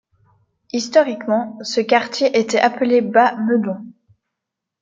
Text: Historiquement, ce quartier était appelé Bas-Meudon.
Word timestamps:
Historiquement, 0.73 1.59
ce 1.61 1.79
quartier 1.79 2.35
était 2.35 2.57
appelé 2.59 3.01
Bas-Meudon. 3.01 3.85